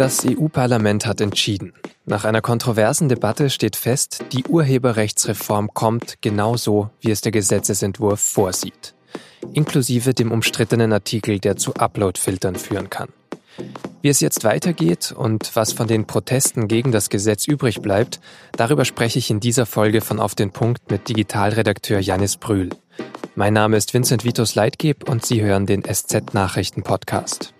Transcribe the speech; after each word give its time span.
Das 0.00 0.24
EU-Parlament 0.24 1.04
hat 1.04 1.20
entschieden. 1.20 1.74
Nach 2.06 2.24
einer 2.24 2.40
kontroversen 2.40 3.10
Debatte 3.10 3.50
steht 3.50 3.76
fest, 3.76 4.24
die 4.32 4.44
Urheberrechtsreform 4.44 5.74
kommt 5.74 6.22
genauso, 6.22 6.88
wie 7.02 7.10
es 7.10 7.20
der 7.20 7.32
Gesetzesentwurf 7.32 8.18
vorsieht. 8.18 8.94
Inklusive 9.52 10.14
dem 10.14 10.32
umstrittenen 10.32 10.94
Artikel, 10.94 11.38
der 11.38 11.56
zu 11.56 11.74
Upload-Filtern 11.74 12.56
führen 12.56 12.88
kann. 12.88 13.10
Wie 14.00 14.08
es 14.08 14.20
jetzt 14.20 14.42
weitergeht 14.42 15.12
und 15.14 15.54
was 15.54 15.74
von 15.74 15.86
den 15.86 16.06
Protesten 16.06 16.66
gegen 16.66 16.92
das 16.92 17.10
Gesetz 17.10 17.46
übrig 17.46 17.82
bleibt, 17.82 18.20
darüber 18.56 18.86
spreche 18.86 19.18
ich 19.18 19.30
in 19.30 19.40
dieser 19.40 19.66
Folge 19.66 20.00
von 20.00 20.18
Auf 20.18 20.34
den 20.34 20.50
Punkt 20.50 20.90
mit 20.90 21.10
Digitalredakteur 21.10 22.00
Janis 22.00 22.38
Brühl. 22.38 22.70
Mein 23.34 23.52
Name 23.52 23.76
ist 23.76 23.92
Vincent 23.92 24.24
Vitus 24.24 24.54
Leitgeb 24.54 25.10
und 25.10 25.26
Sie 25.26 25.42
hören 25.42 25.66
den 25.66 25.82
SZ-Nachrichten-Podcast. 25.84 27.52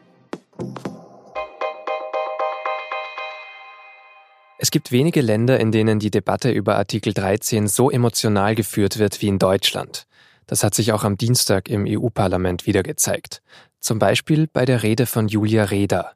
Es 4.63 4.71
gibt 4.71 4.93
wenige 4.93 5.23
Länder, 5.23 5.59
in 5.59 5.73
denen 5.73 6.01
die 6.01 6.11
Debatte 6.11 6.51
über 6.51 6.77
Artikel 6.77 7.15
13 7.15 7.67
so 7.67 7.91
emotional 7.91 8.55
geführt 8.55 8.99
wird 8.99 9.23
wie 9.23 9.29
in 9.29 9.39
Deutschland. 9.39 10.07
Das 10.47 10.63
hat 10.63 10.75
sich 10.75 10.93
auch 10.93 11.03
am 11.03 11.17
Dienstag 11.17 11.71
im 11.71 11.87
EU-Parlament 11.89 12.67
wieder 12.67 12.83
gezeigt. 12.83 13.41
Zum 13.81 13.99
Beispiel 13.99 14.49
bei 14.53 14.67
der 14.67 14.83
Rede 14.83 15.07
von 15.07 15.29
Julia 15.29 15.65
Reda. 15.65 16.13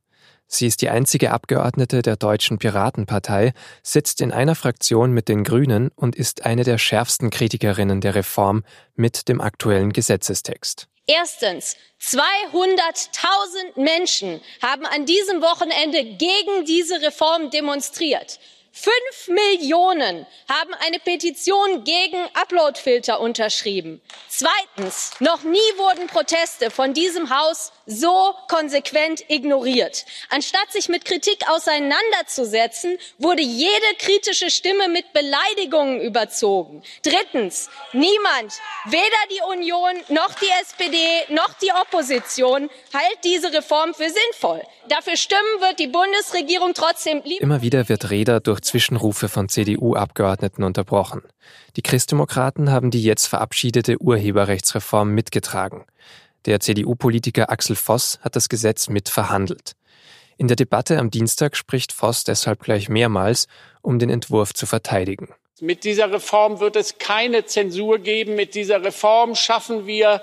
Sie 0.46 0.66
ist 0.66 0.82
die 0.82 0.90
einzige 0.90 1.30
Abgeordnete 1.30 2.02
der 2.02 2.16
Deutschen 2.16 2.58
Piratenpartei, 2.58 3.54
sitzt 3.82 4.20
in 4.20 4.30
einer 4.30 4.54
Fraktion 4.54 5.12
mit 5.12 5.30
den 5.30 5.42
Grünen 5.42 5.88
und 5.96 6.14
ist 6.14 6.44
eine 6.44 6.64
der 6.64 6.76
schärfsten 6.76 7.30
Kritikerinnen 7.30 8.02
der 8.02 8.14
Reform 8.14 8.62
mit 8.94 9.28
dem 9.28 9.40
aktuellen 9.40 9.94
Gesetzestext. 9.94 10.88
Erstens, 11.06 11.76
200.000 12.00 13.78
Menschen 13.80 14.40
haben 14.62 14.86
an 14.86 15.04
diesem 15.04 15.42
Wochenende 15.42 16.04
gegen 16.04 16.64
diese 16.64 17.02
Reform 17.02 17.50
demonstriert. 17.50 18.38
Fünf 18.76 19.28
Millionen 19.28 20.26
haben 20.48 20.74
eine 20.84 20.98
Petition 20.98 21.84
gegen 21.84 22.18
Uploadfilter 22.34 23.20
unterschrieben. 23.20 24.02
Zweitens, 24.28 25.12
noch 25.20 25.44
nie 25.44 25.58
wurden 25.76 26.08
Proteste 26.08 26.72
von 26.72 26.92
diesem 26.92 27.30
Haus 27.30 27.70
so 27.86 28.34
konsequent 28.48 29.30
ignoriert. 29.30 30.04
Anstatt 30.28 30.72
sich 30.72 30.88
mit 30.88 31.04
Kritik 31.04 31.48
auseinanderzusetzen, 31.48 32.98
wurde 33.18 33.42
jede 33.42 33.94
kritische 33.98 34.50
Stimme 34.50 34.88
mit 34.88 35.12
Beleidigungen 35.12 36.00
überzogen. 36.00 36.82
Drittens, 37.04 37.70
niemand, 37.92 38.54
weder 38.86 39.04
die 39.30 39.40
Union 39.52 39.94
noch 40.08 40.34
die 40.34 40.50
SPD 40.62 40.98
noch 41.28 41.54
die 41.62 41.70
Opposition, 41.70 42.68
hält 42.92 43.18
diese 43.22 43.52
Reform 43.52 43.94
für 43.94 44.10
sinnvoll. 44.10 44.64
Dafür 44.88 45.16
stimmen 45.16 45.60
wird 45.60 45.78
die 45.78 45.86
Bundesregierung 45.86 46.74
trotzdem. 46.74 47.22
Immer 47.22 47.62
wieder 47.62 47.88
wird 47.88 48.10
Reda 48.10 48.40
durch 48.40 48.63
Zwischenrufe 48.64 49.28
von 49.28 49.48
CDU-Abgeordneten 49.48 50.64
unterbrochen. 50.64 51.22
Die 51.76 51.82
Christdemokraten 51.82 52.70
haben 52.70 52.90
die 52.90 53.02
jetzt 53.02 53.26
verabschiedete 53.26 54.00
Urheberrechtsreform 54.00 55.10
mitgetragen. 55.10 55.84
Der 56.46 56.60
CDU-Politiker 56.60 57.50
Axel 57.50 57.76
Voss 57.76 58.18
hat 58.22 58.36
das 58.36 58.48
Gesetz 58.48 58.88
mit 58.88 59.08
verhandelt. 59.08 59.72
In 60.36 60.48
der 60.48 60.56
Debatte 60.56 60.98
am 60.98 61.10
Dienstag 61.10 61.56
spricht 61.56 61.92
Voss 61.92 62.24
deshalb 62.24 62.60
gleich 62.60 62.88
mehrmals, 62.88 63.46
um 63.82 63.98
den 63.98 64.10
Entwurf 64.10 64.52
zu 64.52 64.66
verteidigen. 64.66 65.28
Mit 65.60 65.84
dieser 65.84 66.10
Reform 66.12 66.58
wird 66.58 66.74
es 66.74 66.98
keine 66.98 67.46
Zensur 67.46 68.00
geben. 68.00 68.34
Mit 68.34 68.56
dieser 68.56 68.82
Reform 68.82 69.36
schaffen 69.36 69.86
wir 69.86 70.20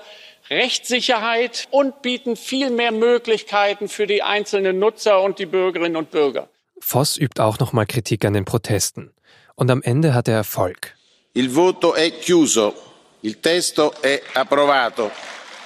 Rechtssicherheit 0.50 1.68
und 1.70 2.02
bieten 2.02 2.36
viel 2.36 2.70
mehr 2.70 2.92
Möglichkeiten 2.92 3.88
für 3.88 4.06
die 4.06 4.22
einzelnen 4.22 4.78
Nutzer 4.78 5.22
und 5.22 5.38
die 5.38 5.46
Bürgerinnen 5.46 5.96
und 5.96 6.10
Bürger. 6.10 6.48
Voss 6.84 7.16
übt 7.16 7.40
auch 7.40 7.58
nochmal 7.58 7.86
Kritik 7.86 8.24
an 8.24 8.32
den 8.32 8.44
Protesten. 8.44 9.12
Und 9.54 9.70
am 9.70 9.82
Ende 9.82 10.14
hat 10.14 10.28
er 10.28 10.34
Erfolg. 10.34 10.94
Il 11.32 11.54
voto 11.54 11.94
è 11.94 12.10
chiuso. 12.10 12.74
Il 13.22 13.40
testo 13.40 13.94
è 14.02 14.20
approvato. 14.34 15.10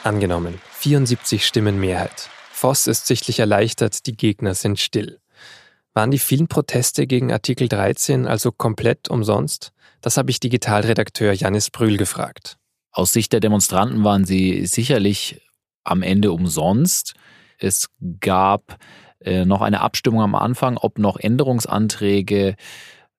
Angenommen. 0.05 0.61
74 0.79 1.45
Stimmen 1.45 1.81
Mehrheit. 1.81 2.29
Voss 2.53 2.87
ist 2.87 3.07
sichtlich 3.07 3.41
erleichtert, 3.41 4.07
die 4.07 4.17
Gegner 4.17 4.55
sind 4.55 4.79
still. 4.79 5.19
Waren 5.95 6.11
die 6.11 6.19
vielen 6.19 6.47
Proteste 6.49 7.07
gegen 7.07 7.33
Artikel 7.33 7.69
13 7.69 8.27
also 8.27 8.53
komplett 8.53 9.09
umsonst? 9.09 9.73
Das 10.03 10.19
habe 10.19 10.31
ich 10.31 10.39
Digitalredakteur 10.39 11.33
Janis 11.33 11.71
Brühl 11.71 11.97
gefragt. 11.97 12.59
Aus 12.93 13.13
Sicht 13.13 13.33
der 13.33 13.41
Demonstranten 13.41 14.05
waren 14.05 14.27
sie 14.27 14.67
sicherlich 14.67 15.41
am 15.83 16.03
Ende 16.03 16.31
umsonst. 16.33 17.15
Es 17.59 17.89
gab 18.21 18.79
äh, 19.21 19.45
noch 19.45 19.63
eine 19.63 19.81
Abstimmung 19.81 20.23
am 20.23 20.35
Anfang, 20.35 20.77
ob 20.77 20.99
noch 20.99 21.17
Änderungsanträge 21.17 22.57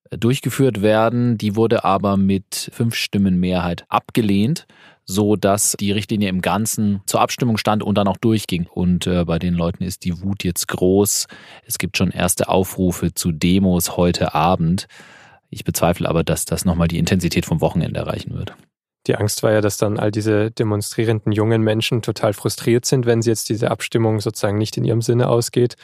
äh, 0.09 0.17
durchgeführt 0.17 0.81
werden. 0.81 1.37
Die 1.37 1.55
wurde 1.55 1.83
aber 1.83 2.17
mit 2.17 2.69
fünf 2.73 2.95
Stimmen 2.95 3.39
Mehrheit 3.39 3.85
abgelehnt 3.89 4.67
so 5.07 5.37
dass 5.37 5.75
die 5.79 5.93
Richtlinie 5.93 6.27
im 6.27 6.41
Ganzen 6.41 7.01
zur 7.05 7.21
Abstimmung 7.21 7.57
stand 7.57 7.81
und 7.81 7.97
dann 7.97 8.07
auch 8.07 8.17
durchging. 8.17 8.67
Und 8.67 9.07
äh, 9.07 9.23
bei 9.23 9.39
den 9.39 9.53
Leuten 9.53 9.83
ist 9.83 10.03
die 10.03 10.21
Wut 10.21 10.43
jetzt 10.43 10.67
groß. 10.67 11.27
Es 11.65 11.77
gibt 11.77 11.97
schon 11.97 12.11
erste 12.11 12.49
Aufrufe 12.49 13.13
zu 13.13 13.31
Demos 13.31 13.95
heute 13.95 14.35
Abend. 14.35 14.87
Ich 15.49 15.63
bezweifle 15.63 16.09
aber, 16.09 16.25
dass 16.25 16.43
das 16.43 16.65
nochmal 16.65 16.89
die 16.89 16.99
Intensität 16.99 17.45
vom 17.45 17.61
Wochenende 17.61 18.01
erreichen 18.01 18.33
wird. 18.33 18.53
Die 19.07 19.15
Angst 19.15 19.41
war 19.41 19.53
ja, 19.53 19.61
dass 19.61 19.77
dann 19.77 19.97
all 19.97 20.11
diese 20.11 20.51
demonstrierenden 20.51 21.31
jungen 21.31 21.61
Menschen 21.61 22.01
total 22.01 22.33
frustriert 22.33 22.85
sind, 22.85 23.05
wenn 23.05 23.21
sie 23.21 23.29
jetzt 23.29 23.47
diese 23.47 23.71
Abstimmung 23.71 24.19
sozusagen 24.19 24.57
nicht 24.57 24.75
in 24.75 24.83
ihrem 24.83 25.01
Sinne 25.01 25.29
ausgeht. 25.29 25.75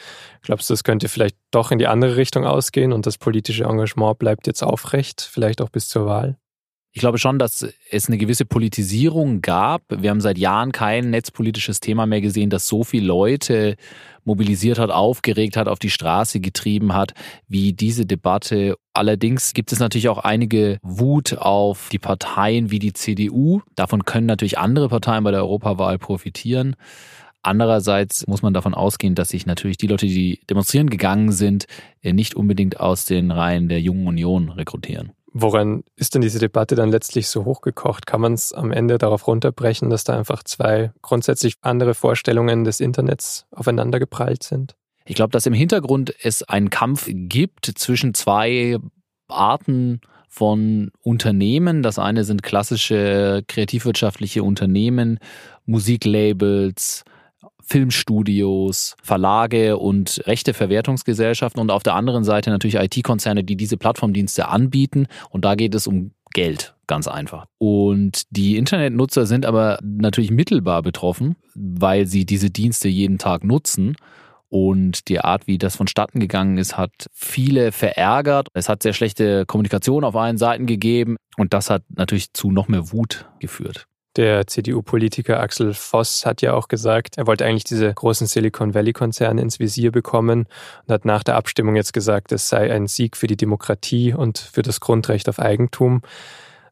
Glaubst 0.42 0.68
du, 0.68 0.74
es 0.74 0.84
könnte 0.84 1.08
vielleicht 1.08 1.36
doch 1.50 1.70
in 1.70 1.78
die 1.78 1.86
andere 1.86 2.16
Richtung 2.16 2.44
ausgehen 2.44 2.92
und 2.92 3.06
das 3.06 3.16
politische 3.16 3.64
Engagement 3.64 4.18
bleibt 4.18 4.46
jetzt 4.46 4.62
aufrecht, 4.62 5.22
vielleicht 5.22 5.62
auch 5.62 5.70
bis 5.70 5.88
zur 5.88 6.04
Wahl? 6.04 6.36
Ich 6.96 7.00
glaube 7.00 7.18
schon, 7.18 7.40
dass 7.40 7.66
es 7.90 8.06
eine 8.06 8.18
gewisse 8.18 8.44
Politisierung 8.44 9.40
gab. 9.42 9.82
Wir 9.88 10.10
haben 10.10 10.20
seit 10.20 10.38
Jahren 10.38 10.70
kein 10.70 11.10
netzpolitisches 11.10 11.80
Thema 11.80 12.06
mehr 12.06 12.20
gesehen, 12.20 12.50
das 12.50 12.68
so 12.68 12.84
viele 12.84 13.08
Leute 13.08 13.74
mobilisiert 14.22 14.78
hat, 14.78 14.90
aufgeregt 14.90 15.56
hat, 15.56 15.66
auf 15.66 15.80
die 15.80 15.90
Straße 15.90 16.38
getrieben 16.38 16.94
hat, 16.94 17.12
wie 17.48 17.72
diese 17.72 18.06
Debatte. 18.06 18.76
Allerdings 18.92 19.54
gibt 19.54 19.72
es 19.72 19.80
natürlich 19.80 20.08
auch 20.08 20.18
einige 20.18 20.78
Wut 20.82 21.36
auf 21.36 21.88
die 21.90 21.98
Parteien 21.98 22.70
wie 22.70 22.78
die 22.78 22.92
CDU. 22.92 23.62
Davon 23.74 24.04
können 24.04 24.28
natürlich 24.28 24.58
andere 24.58 24.88
Parteien 24.88 25.24
bei 25.24 25.32
der 25.32 25.40
Europawahl 25.40 25.98
profitieren. 25.98 26.76
Andererseits 27.42 28.28
muss 28.28 28.42
man 28.42 28.54
davon 28.54 28.72
ausgehen, 28.72 29.16
dass 29.16 29.30
sich 29.30 29.46
natürlich 29.46 29.78
die 29.78 29.88
Leute, 29.88 30.06
die 30.06 30.38
demonstrieren 30.48 30.88
gegangen 30.88 31.32
sind, 31.32 31.66
nicht 32.04 32.36
unbedingt 32.36 32.78
aus 32.78 33.04
den 33.04 33.32
Reihen 33.32 33.68
der 33.68 33.80
Jungen 33.80 34.06
Union 34.06 34.48
rekrutieren. 34.48 35.10
Woran 35.36 35.82
ist 35.96 36.14
denn 36.14 36.22
diese 36.22 36.38
Debatte 36.38 36.76
dann 36.76 36.90
letztlich 36.90 37.26
so 37.26 37.44
hochgekocht? 37.44 38.06
Kann 38.06 38.20
man 38.20 38.34
es 38.34 38.52
am 38.52 38.70
Ende 38.70 38.98
darauf 38.98 39.26
runterbrechen, 39.26 39.90
dass 39.90 40.04
da 40.04 40.16
einfach 40.16 40.44
zwei 40.44 40.92
grundsätzlich 41.02 41.56
andere 41.60 41.94
Vorstellungen 41.94 42.62
des 42.62 42.78
Internets 42.78 43.44
aufeinander 43.50 43.98
geprallt 43.98 44.44
sind? 44.44 44.76
Ich 45.04 45.16
glaube, 45.16 45.32
dass 45.32 45.46
im 45.46 45.52
Hintergrund 45.52 46.14
es 46.22 46.44
einen 46.44 46.70
Kampf 46.70 47.08
gibt 47.10 47.66
zwischen 47.66 48.14
zwei 48.14 48.78
Arten 49.26 50.00
von 50.28 50.92
Unternehmen. 51.02 51.82
Das 51.82 51.98
eine 51.98 52.22
sind 52.22 52.44
klassische 52.44 53.42
kreativwirtschaftliche 53.48 54.44
Unternehmen, 54.44 55.18
Musiklabels, 55.66 57.02
Filmstudios, 57.66 58.96
Verlage 59.02 59.78
und 59.78 60.22
Rechteverwertungsgesellschaften 60.26 61.60
und 61.60 61.70
auf 61.70 61.82
der 61.82 61.94
anderen 61.94 62.24
Seite 62.24 62.50
natürlich 62.50 62.76
IT-Konzerne, 62.76 63.44
die 63.44 63.56
diese 63.56 63.76
Plattformdienste 63.76 64.48
anbieten. 64.48 65.06
Und 65.30 65.44
da 65.44 65.54
geht 65.54 65.74
es 65.74 65.86
um 65.86 66.12
Geld, 66.34 66.74
ganz 66.86 67.08
einfach. 67.08 67.46
Und 67.58 68.24
die 68.30 68.56
Internetnutzer 68.56 69.24
sind 69.24 69.46
aber 69.46 69.78
natürlich 69.82 70.30
mittelbar 70.30 70.82
betroffen, 70.82 71.36
weil 71.54 72.06
sie 72.06 72.26
diese 72.26 72.50
Dienste 72.50 72.88
jeden 72.88 73.18
Tag 73.18 73.44
nutzen. 73.44 73.96
Und 74.48 75.08
die 75.08 75.20
Art, 75.20 75.46
wie 75.46 75.58
das 75.58 75.76
vonstatten 75.76 76.20
gegangen 76.20 76.58
ist, 76.58 76.76
hat 76.76 76.92
viele 77.12 77.72
verärgert. 77.72 78.48
Es 78.52 78.68
hat 78.68 78.82
sehr 78.82 78.92
schlechte 78.92 79.46
Kommunikation 79.46 80.04
auf 80.04 80.14
allen 80.14 80.38
Seiten 80.38 80.66
gegeben. 80.66 81.16
Und 81.36 81.54
das 81.54 81.70
hat 81.70 81.82
natürlich 81.88 82.32
zu 82.32 82.50
noch 82.50 82.68
mehr 82.68 82.92
Wut 82.92 83.26
geführt. 83.40 83.86
Der 84.16 84.46
CDU-Politiker 84.46 85.40
Axel 85.40 85.74
Voss 85.74 86.24
hat 86.24 86.40
ja 86.40 86.54
auch 86.54 86.68
gesagt, 86.68 87.18
er 87.18 87.26
wollte 87.26 87.44
eigentlich 87.44 87.64
diese 87.64 87.92
großen 87.92 88.28
Silicon 88.28 88.72
Valley-Konzerne 88.72 89.42
ins 89.42 89.58
Visier 89.58 89.90
bekommen 89.90 90.46
und 90.86 90.92
hat 90.92 91.04
nach 91.04 91.24
der 91.24 91.34
Abstimmung 91.34 91.74
jetzt 91.74 91.92
gesagt, 91.92 92.30
es 92.30 92.48
sei 92.48 92.72
ein 92.72 92.86
Sieg 92.86 93.16
für 93.16 93.26
die 93.26 93.36
Demokratie 93.36 94.14
und 94.14 94.38
für 94.38 94.62
das 94.62 94.78
Grundrecht 94.78 95.28
auf 95.28 95.40
Eigentum. 95.40 96.02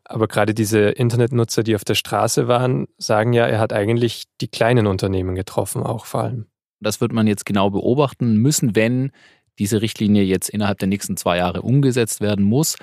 Aber 0.04 0.28
gerade 0.28 0.54
diese 0.54 0.90
Internetnutzer, 0.90 1.64
die 1.64 1.74
auf 1.74 1.84
der 1.84 1.96
Straße 1.96 2.46
waren, 2.46 2.86
sagen 2.98 3.32
ja, 3.32 3.46
er 3.46 3.58
hat 3.58 3.72
eigentlich 3.72 4.24
die 4.40 4.48
kleinen 4.48 4.86
Unternehmen 4.86 5.34
getroffen, 5.34 5.82
auch 5.82 6.06
vor 6.06 6.22
allem. 6.22 6.46
Das 6.78 7.00
wird 7.00 7.12
man 7.12 7.26
jetzt 7.26 7.44
genau 7.44 7.70
beobachten 7.70 8.36
müssen, 8.36 8.76
wenn 8.76 9.10
diese 9.58 9.82
Richtlinie 9.82 10.22
jetzt 10.22 10.48
innerhalb 10.48 10.78
der 10.78 10.88
nächsten 10.88 11.16
zwei 11.16 11.38
Jahre 11.38 11.62
umgesetzt 11.62 12.20
werden 12.20 12.44
muss 12.44 12.76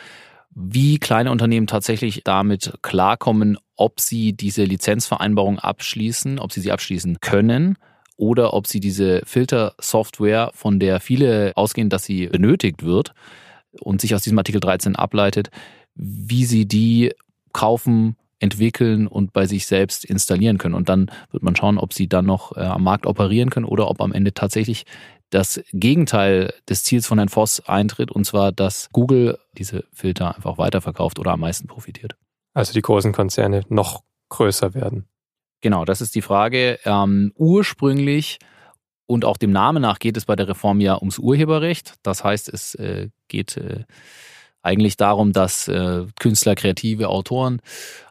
wie 0.61 0.99
kleine 0.99 1.31
Unternehmen 1.31 1.67
tatsächlich 1.67 2.21
damit 2.25 2.73
klarkommen, 2.81 3.57
ob 3.77 4.01
sie 4.01 4.33
diese 4.33 4.65
Lizenzvereinbarung 4.65 5.57
abschließen, 5.57 6.37
ob 6.37 6.51
sie 6.51 6.59
sie 6.59 6.71
abschließen 6.71 7.21
können 7.21 7.77
oder 8.17 8.53
ob 8.53 8.67
sie 8.67 8.81
diese 8.81 9.21
Filtersoftware, 9.25 10.51
von 10.53 10.79
der 10.79 10.99
viele 10.99 11.53
ausgehen, 11.55 11.89
dass 11.89 12.03
sie 12.03 12.27
benötigt 12.27 12.83
wird 12.83 13.13
und 13.79 14.01
sich 14.01 14.13
aus 14.13 14.21
diesem 14.21 14.37
Artikel 14.37 14.59
13 14.59 14.97
ableitet, 14.97 15.49
wie 15.95 16.43
sie 16.43 16.65
die 16.65 17.13
kaufen, 17.53 18.17
entwickeln 18.39 19.07
und 19.07 19.33
bei 19.33 19.45
sich 19.45 19.65
selbst 19.65 20.05
installieren 20.05 20.57
können. 20.57 20.75
Und 20.75 20.89
dann 20.89 21.11
wird 21.31 21.43
man 21.43 21.55
schauen, 21.55 21.77
ob 21.77 21.93
sie 21.93 22.07
dann 22.07 22.25
noch 22.25 22.55
äh, 22.55 22.61
am 22.61 22.83
Markt 22.83 23.05
operieren 23.05 23.49
können 23.49 23.65
oder 23.65 23.89
ob 23.89 24.01
am 24.01 24.13
Ende 24.13 24.33
tatsächlich 24.33 24.85
das 25.29 25.61
Gegenteil 25.71 26.53
des 26.67 26.83
Ziels 26.83 27.07
von 27.07 27.19
Herrn 27.19 27.29
Voss 27.29 27.61
eintritt, 27.67 28.11
und 28.11 28.25
zwar, 28.25 28.51
dass 28.51 28.89
Google 28.91 29.37
diese 29.57 29.85
Filter 29.93 30.35
einfach 30.35 30.57
weiterverkauft 30.57 31.19
oder 31.19 31.31
am 31.31 31.41
meisten 31.41 31.67
profitiert. 31.67 32.15
Also 32.53 32.73
die 32.73 32.81
großen 32.81 33.13
Konzerne 33.13 33.63
noch 33.69 34.03
größer 34.29 34.73
werden. 34.73 35.07
Genau, 35.61 35.85
das 35.85 36.01
ist 36.01 36.15
die 36.15 36.21
Frage. 36.21 36.79
Ähm, 36.85 37.33
ursprünglich 37.35 38.39
und 39.05 39.25
auch 39.25 39.37
dem 39.37 39.51
Namen 39.51 39.81
nach 39.81 39.99
geht 39.99 40.17
es 40.17 40.25
bei 40.25 40.35
der 40.35 40.47
Reform 40.47 40.79
ja 40.79 40.97
ums 40.97 41.17
Urheberrecht. 41.17 41.95
Das 42.03 42.23
heißt, 42.23 42.47
es 42.49 42.75
äh, 42.75 43.09
geht 43.27 43.57
äh, 43.57 43.85
eigentlich 44.61 44.97
darum, 44.97 45.33
dass 45.33 45.67
äh, 45.67 46.05
Künstler, 46.19 46.55
kreative 46.55 47.09
Autoren, 47.09 47.61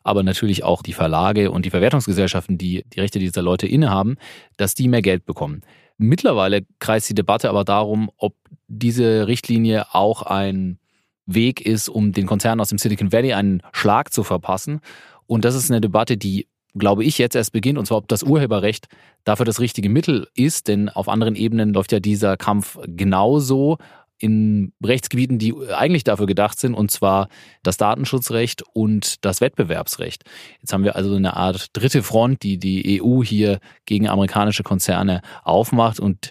aber 0.03 0.23
natürlich 0.23 0.65
auch 0.65 0.83
die 0.83 0.93
Verlage 0.93 1.51
und 1.51 1.65
die 1.65 1.71
Verwertungsgesellschaften, 1.71 2.59
die 2.59 2.85
die 2.93 3.01
Rechte 3.01 3.19
dieser 3.19 3.43
Leute 3.43 3.67
innehaben, 3.67 4.17
dass 4.57 4.75
die 4.75 4.89
mehr 4.89 5.03
Geld 5.03 5.25
bekommen. 5.25 5.63
Mittlerweile 5.99 6.65
kreist 6.79 7.11
die 7.11 7.15
Debatte 7.15 7.49
aber 7.49 7.65
darum, 7.65 8.11
ob 8.17 8.35
diese 8.69 9.27
Richtlinie 9.27 9.95
auch 9.95 10.23
ein 10.23 10.79
Weg 11.27 11.61
ist, 11.61 11.89
um 11.89 12.13
den 12.13 12.27
Konzernen 12.27 12.61
aus 12.61 12.69
dem 12.71 12.79
Silicon 12.79 13.13
Valley 13.13 13.33
einen 13.35 13.63
Schlag 13.73 14.13
zu 14.13 14.23
verpassen. 14.23 14.81
Und 15.27 15.45
das 15.45 15.55
ist 15.55 15.71
eine 15.71 15.81
Debatte, 15.81 16.17
die, 16.17 16.47
glaube 16.75 17.05
ich, 17.05 17.19
jetzt 17.19 17.35
erst 17.37 17.53
beginnt, 17.53 17.79
und 17.79 17.87
zwar 17.87 17.99
ob 17.99 18.09
das 18.09 18.23
Urheberrecht 18.23 18.87
dafür 19.25 19.45
das 19.45 19.61
richtige 19.61 19.91
Mittel 19.91 20.29
ist, 20.35 20.69
denn 20.69 20.89
auf 20.89 21.09
anderen 21.09 21.35
Ebenen 21.35 21.75
läuft 21.75 21.93
ja 21.93 22.01
dieser 22.01 22.37
Kampf 22.37 22.79
genauso 22.87 23.79
in 24.19 24.73
Rechtsgebieten, 24.85 25.39
die 25.39 25.55
eigentlich 25.69 26.05
dafür 26.05 26.27
gedacht 26.27 26.59
sind, 26.59 26.75
und 26.75 26.91
zwar 26.91 27.29
das 27.63 27.77
Datenschutzrecht 27.77 28.63
und 28.73 29.25
das 29.25 29.41
Wettbewerbsrecht. 29.41 30.25
Jetzt 30.61 30.73
haben 30.73 30.85
wir 30.85 30.97
also 30.97 31.15
eine 31.15 31.37
Art 31.37 31.69
dritte 31.73 32.03
Front, 32.03 32.43
die 32.43 32.59
die 32.59 33.01
EU 33.03 33.23
hier 33.23 33.61
gegen 33.87 34.09
amerikanische 34.09 34.63
Konzerne 34.63 35.23
aufmacht 35.45 36.01
und 36.01 36.31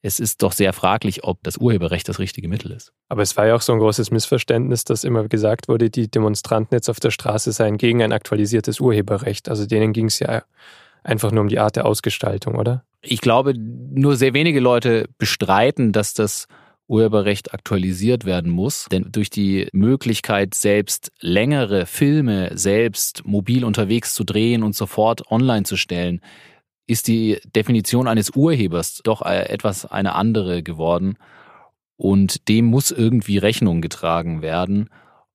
es 0.00 0.20
ist 0.20 0.42
doch 0.42 0.52
sehr 0.52 0.72
fraglich, 0.72 1.24
ob 1.24 1.42
das 1.42 1.56
Urheberrecht 1.56 2.08
das 2.08 2.20
richtige 2.20 2.48
Mittel 2.48 2.70
ist. 2.70 2.92
Aber 3.08 3.22
es 3.22 3.36
war 3.36 3.46
ja 3.46 3.56
auch 3.56 3.60
so 3.60 3.72
ein 3.72 3.80
großes 3.80 4.10
Missverständnis, 4.12 4.84
dass 4.84 5.02
immer 5.02 5.26
gesagt 5.26 5.68
wurde, 5.68 5.90
die 5.90 6.08
Demonstranten 6.08 6.74
jetzt 6.74 6.88
auf 6.88 7.00
der 7.00 7.10
Straße 7.10 7.50
seien 7.50 7.78
gegen 7.78 8.02
ein 8.02 8.12
aktualisiertes 8.12 8.78
Urheberrecht. 8.78 9.48
Also 9.48 9.66
denen 9.66 9.92
ging 9.92 10.06
es 10.06 10.20
ja 10.20 10.42
einfach 11.02 11.32
nur 11.32 11.42
um 11.42 11.48
die 11.48 11.58
Art 11.58 11.76
der 11.76 11.86
Ausgestaltung, 11.86 12.54
oder? 12.54 12.84
Ich 13.00 13.20
glaube, 13.20 13.54
nur 13.54 14.16
sehr 14.16 14.34
wenige 14.34 14.60
Leute 14.60 15.08
bestreiten, 15.18 15.92
dass 15.92 16.14
das 16.14 16.46
Urheberrecht 16.88 17.54
aktualisiert 17.54 18.24
werden 18.24 18.50
muss. 18.50 18.86
Denn 18.90 19.06
durch 19.12 19.30
die 19.30 19.68
Möglichkeit, 19.72 20.54
selbst 20.54 21.12
längere 21.20 21.86
Filme 21.86 22.50
selbst 22.56 23.24
mobil 23.26 23.64
unterwegs 23.64 24.14
zu 24.14 24.24
drehen 24.24 24.62
und 24.62 24.74
sofort 24.74 25.30
online 25.30 25.64
zu 25.64 25.76
stellen, 25.76 26.20
ist 26.86 27.06
die 27.06 27.38
Definition 27.54 28.08
eines 28.08 28.30
Urhebers 28.30 29.00
doch 29.04 29.22
äh, 29.22 29.48
etwas 29.48 29.84
eine 29.86 30.14
andere 30.14 30.62
geworden. 30.62 31.18
Und 31.96 32.48
dem 32.48 32.64
muss 32.64 32.90
irgendwie 32.90 33.38
Rechnung 33.38 33.80
getragen 33.80 34.40
werden. 34.40 34.88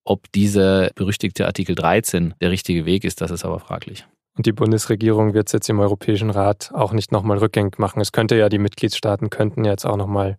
Ob 0.03 0.31
dieser 0.31 0.89
berüchtigte 0.95 1.45
Artikel 1.45 1.75
13 1.75 2.33
der 2.41 2.51
richtige 2.51 2.85
Weg 2.85 3.03
ist, 3.03 3.21
das 3.21 3.31
ist 3.31 3.45
aber 3.45 3.59
fraglich. 3.59 4.06
Und 4.35 4.47
die 4.47 4.51
Bundesregierung 4.51 5.33
wird 5.33 5.47
es 5.47 5.53
jetzt 5.53 5.69
im 5.69 5.79
Europäischen 5.79 6.31
Rat 6.31 6.71
auch 6.73 6.91
nicht 6.91 7.11
nochmal 7.11 7.38
rückgängig 7.38 7.77
machen. 7.77 8.01
Es 8.01 8.11
könnte 8.11 8.35
ja, 8.35 8.49
die 8.49 8.57
Mitgliedstaaten 8.57 9.29
könnten 9.29 9.63
jetzt 9.63 9.85
auch 9.85 9.97
nochmal 9.97 10.38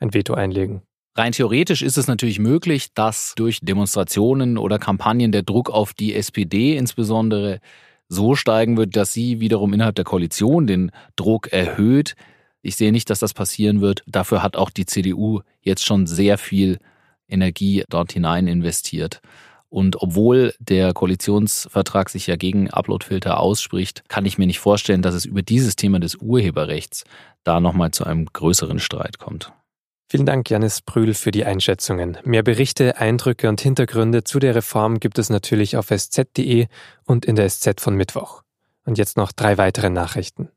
ein 0.00 0.12
Veto 0.12 0.34
einlegen. 0.34 0.82
Rein 1.16 1.32
theoretisch 1.32 1.82
ist 1.82 1.98
es 1.98 2.06
natürlich 2.06 2.38
möglich, 2.38 2.94
dass 2.94 3.34
durch 3.36 3.60
Demonstrationen 3.60 4.58
oder 4.58 4.78
Kampagnen 4.78 5.32
der 5.32 5.42
Druck 5.42 5.68
auf 5.70 5.92
die 5.92 6.14
SPD 6.14 6.76
insbesondere 6.76 7.60
so 8.08 8.34
steigen 8.34 8.76
wird, 8.76 8.96
dass 8.96 9.12
sie 9.12 9.40
wiederum 9.40 9.72
innerhalb 9.72 9.96
der 9.96 10.04
Koalition 10.04 10.66
den 10.66 10.90
Druck 11.16 11.52
erhöht. 11.52 12.14
Ich 12.62 12.76
sehe 12.76 12.92
nicht, 12.92 13.10
dass 13.10 13.18
das 13.18 13.34
passieren 13.34 13.80
wird. 13.80 14.02
Dafür 14.06 14.42
hat 14.42 14.56
auch 14.56 14.70
die 14.70 14.86
CDU 14.86 15.40
jetzt 15.62 15.84
schon 15.84 16.06
sehr 16.06 16.38
viel 16.38 16.78
Energie 17.28 17.84
dort 17.88 18.12
hinein 18.12 18.46
investiert. 18.46 19.20
Und 19.68 20.02
obwohl 20.02 20.52
der 20.58 20.92
Koalitionsvertrag 20.92 22.08
sich 22.08 22.26
ja 22.26 22.34
gegen 22.34 22.70
Uploadfilter 22.70 23.38
ausspricht, 23.38 24.02
kann 24.08 24.26
ich 24.26 24.36
mir 24.36 24.46
nicht 24.46 24.58
vorstellen, 24.58 25.02
dass 25.02 25.14
es 25.14 25.24
über 25.24 25.42
dieses 25.42 25.76
Thema 25.76 26.00
des 26.00 26.16
Urheberrechts 26.16 27.04
da 27.44 27.60
nochmal 27.60 27.92
zu 27.92 28.04
einem 28.04 28.26
größeren 28.26 28.80
Streit 28.80 29.18
kommt. 29.18 29.52
Vielen 30.12 30.26
Dank, 30.26 30.50
Janis 30.50 30.80
Brühl, 30.80 31.14
für 31.14 31.30
die 31.30 31.44
Einschätzungen. 31.44 32.18
Mehr 32.24 32.42
Berichte, 32.42 32.96
Eindrücke 32.96 33.48
und 33.48 33.60
Hintergründe 33.60 34.24
zu 34.24 34.40
der 34.40 34.56
Reform 34.56 34.98
gibt 34.98 35.20
es 35.20 35.30
natürlich 35.30 35.76
auf 35.76 35.92
sz.de 35.92 36.66
und 37.06 37.24
in 37.24 37.36
der 37.36 37.48
SZ 37.48 37.80
von 37.80 37.94
Mittwoch. 37.94 38.42
Und 38.84 38.98
jetzt 38.98 39.16
noch 39.16 39.30
drei 39.30 39.56
weitere 39.56 39.88
Nachrichten. 39.88 40.48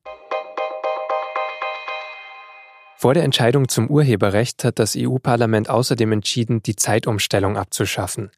Vor 2.98 3.14
der 3.14 3.22
Entscheidung 3.22 3.68
zum 3.68 3.92
Urheberrecht 3.92 4.64
hat 4.64 4.80
das 4.80 4.96
EU-Parlament 4.98 5.70
außerdem 5.70 6.12
entschieden, 6.14 6.64
die 6.64 6.76
Zeitumstellung 6.76 7.56
abzuschaffen. 7.56 8.32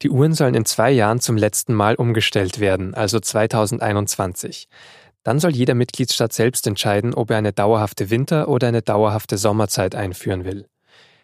Die 0.00 0.08
Uhren 0.08 0.32
sollen 0.32 0.54
in 0.54 0.64
zwei 0.64 0.90
Jahren 0.92 1.20
zum 1.20 1.36
letzten 1.36 1.74
Mal 1.74 1.94
umgestellt 1.94 2.58
werden, 2.58 2.94
also 2.94 3.20
2021. 3.20 4.68
Dann 5.24 5.40
soll 5.40 5.56
jeder 5.56 5.74
Mitgliedstaat 5.74 6.32
selbst 6.32 6.66
entscheiden, 6.66 7.14
ob 7.14 7.30
er 7.30 7.38
eine 7.38 7.52
dauerhafte 7.52 8.10
Winter- 8.10 8.48
oder 8.48 8.68
eine 8.68 8.82
dauerhafte 8.82 9.38
Sommerzeit 9.38 9.94
einführen 9.94 10.44
will. 10.44 10.66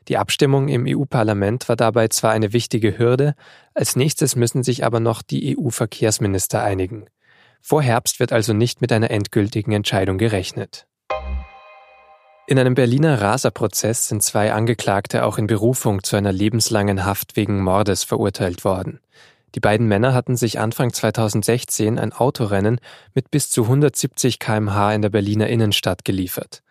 Die 0.08 0.16
Abstimmung 0.16 0.68
im 0.68 0.86
EU-Parlament 0.88 1.68
war 1.68 1.76
dabei 1.76 2.08
zwar 2.08 2.32
eine 2.32 2.54
wichtige 2.54 2.98
Hürde, 2.98 3.34
als 3.74 3.96
nächstes 3.96 4.34
müssen 4.34 4.62
sich 4.62 4.84
aber 4.84 4.98
noch 4.98 5.20
die 5.20 5.56
EU-Verkehrsminister 5.56 6.62
einigen. 6.62 7.04
Vor 7.60 7.82
Herbst 7.82 8.18
wird 8.18 8.32
also 8.32 8.54
nicht 8.54 8.80
mit 8.80 8.90
einer 8.90 9.10
endgültigen 9.10 9.72
Entscheidung 9.72 10.16
gerechnet. 10.16 10.86
In 12.46 12.58
einem 12.58 12.74
Berliner 12.74 13.20
Raserprozess 13.20 14.08
sind 14.08 14.22
zwei 14.22 14.52
Angeklagte 14.52 15.24
auch 15.24 15.38
in 15.38 15.46
Berufung 15.46 16.02
zu 16.02 16.16
einer 16.16 16.32
lebenslangen 16.32 17.04
Haft 17.04 17.36
wegen 17.36 17.62
Mordes 17.62 18.02
verurteilt 18.02 18.64
worden. 18.64 18.98
Die 19.54 19.60
beiden 19.60 19.88
Männer 19.88 20.14
hatten 20.14 20.36
sich 20.36 20.58
Anfang 20.60 20.92
2016 20.92 21.98
ein 21.98 22.12
Autorennen 22.12 22.80
mit 23.14 23.30
bis 23.30 23.50
zu 23.50 23.64
170 23.64 24.38
kmh 24.38 24.94
in 24.94 25.02
der 25.02 25.10
Berliner 25.10 25.48
Innenstadt 25.48 26.04
geliefert. 26.04 26.62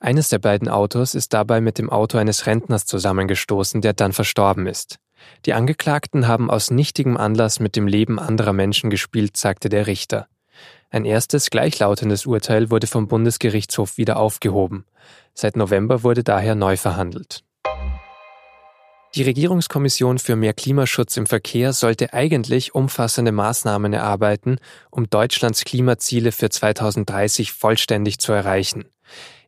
Eines 0.00 0.28
der 0.28 0.38
beiden 0.38 0.68
Autos 0.68 1.14
ist 1.14 1.32
dabei 1.32 1.60
mit 1.60 1.78
dem 1.78 1.90
Auto 1.90 2.18
eines 2.18 2.46
Rentners 2.46 2.86
zusammengestoßen, 2.86 3.80
der 3.80 3.94
dann 3.94 4.12
verstorben 4.12 4.66
ist. 4.66 4.98
Die 5.46 5.54
Angeklagten 5.54 6.28
haben 6.28 6.50
aus 6.50 6.70
nichtigem 6.70 7.16
Anlass 7.16 7.58
mit 7.58 7.74
dem 7.74 7.88
Leben 7.88 8.20
anderer 8.20 8.52
Menschen 8.52 8.90
gespielt, 8.90 9.36
sagte 9.36 9.68
der 9.68 9.86
Richter. 9.86 10.28
Ein 10.90 11.04
erstes 11.04 11.50
gleichlautendes 11.50 12.26
Urteil 12.26 12.70
wurde 12.70 12.86
vom 12.86 13.08
Bundesgerichtshof 13.08 13.98
wieder 13.98 14.18
aufgehoben. 14.18 14.84
Seit 15.34 15.56
November 15.56 16.02
wurde 16.02 16.24
daher 16.24 16.54
neu 16.54 16.76
verhandelt. 16.76 17.42
Die 19.18 19.24
Regierungskommission 19.24 20.20
für 20.20 20.36
mehr 20.36 20.54
Klimaschutz 20.54 21.16
im 21.16 21.26
Verkehr 21.26 21.72
sollte 21.72 22.12
eigentlich 22.12 22.76
umfassende 22.76 23.32
Maßnahmen 23.32 23.92
erarbeiten, 23.92 24.58
um 24.92 25.10
Deutschlands 25.10 25.64
Klimaziele 25.64 26.30
für 26.30 26.50
2030 26.50 27.52
vollständig 27.52 28.20
zu 28.20 28.30
erreichen. 28.30 28.84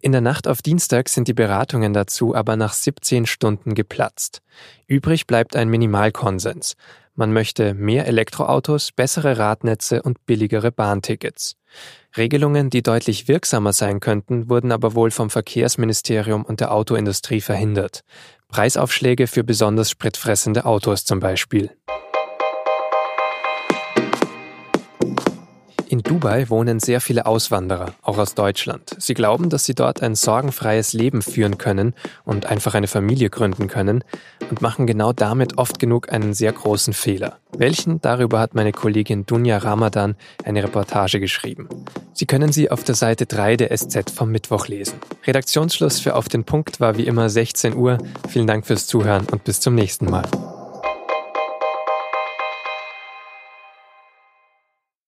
In 0.01 0.11
der 0.11 0.23
Nacht 0.23 0.49
auf 0.49 0.61
Dienstag 0.61 1.09
sind 1.09 1.29
die 1.29 1.35
Beratungen 1.35 1.93
dazu 1.93 2.35
aber 2.35 2.57
nach 2.57 2.73
17 2.73 3.27
Stunden 3.27 3.77
geplatzt. 3.77 4.43
Übrig 4.89 5.29
bleibt 5.29 5.55
ein 5.55 5.69
Minimalkonsens. 5.69 6.75
Man 7.15 7.33
möchte 7.33 7.73
mehr 7.73 8.09
Elektroautos, 8.09 8.91
bessere 8.91 9.39
Radnetze 9.39 10.03
und 10.03 10.27
billigere 10.27 10.73
Bahntickets. 10.73 11.55
Regelungen, 12.17 12.71
die 12.71 12.83
deutlich 12.83 13.29
wirksamer 13.29 13.73
sein 13.73 14.01
könnten, 14.01 14.49
wurden 14.49 14.73
aber 14.73 14.97
wohl 14.97 15.13
vom 15.13 15.31
Verkehrsministerium 15.31 16.45
und 16.45 16.59
der 16.59 16.73
Autoindustrie 16.73 17.41
verhindert. 17.41 18.03
Preisaufschläge 18.51 19.27
für 19.27 19.45
besonders 19.45 19.91
spritfressende 19.91 20.65
Autos 20.65 21.05
zum 21.05 21.21
Beispiel. 21.21 21.71
In 25.91 26.05
Dubai 26.05 26.49
wohnen 26.51 26.79
sehr 26.79 27.01
viele 27.01 27.27
Auswanderer, 27.27 27.95
auch 28.03 28.17
aus 28.19 28.37
Deutschland. 28.37 28.95
Sie 28.99 29.13
glauben, 29.13 29.51
dass 29.51 29.65
sie 29.65 29.75
dort 29.75 30.05
ein 30.05 30.15
sorgenfreies 30.15 30.93
Leben 30.93 31.21
führen 31.21 31.59
können 31.59 31.95
und 32.25 32.47
einfach 32.47 32.75
eine 32.75 32.87
Familie 32.87 33.29
gründen 33.29 33.67
können 33.67 34.05
und 34.51 34.63
machen 34.63 34.87
genau 34.87 35.13
damit 35.13 35.59
oft 35.59 35.81
genug 35.81 36.13
einen 36.13 36.33
sehr 36.33 36.53
großen 36.53 36.93
Fehler. 36.93 37.39
Welchen? 37.59 38.01
Darüber 38.03 38.39
hat 38.39 38.55
meine 38.55 38.71
Kollegin 38.71 39.27
Dunja 39.27 39.59
Ramadan 39.59 40.15
eine 40.45 40.63
Reportage 40.63 41.19
geschrieben. 41.19 41.69
Sie 42.13 42.27
können 42.27 42.53
sie 42.53 42.71
auf 42.71 42.85
der 42.85 42.95
Seite 42.95 43.27
3 43.27 43.57
der 43.57 43.77
SZ 43.77 44.11
vom 44.15 44.31
Mittwoch 44.31 44.69
lesen. 44.69 44.95
Redaktionsschluss 45.27 45.99
für 45.99 46.15
Auf 46.15 46.29
den 46.29 46.45
Punkt 46.45 46.79
war 46.79 46.99
wie 46.99 47.07
immer 47.09 47.29
16 47.29 47.75
Uhr. 47.75 47.99
Vielen 48.29 48.47
Dank 48.47 48.65
fürs 48.65 48.87
Zuhören 48.87 49.27
und 49.33 49.43
bis 49.43 49.59
zum 49.59 49.75
nächsten 49.75 50.07
Mal. 50.07 50.29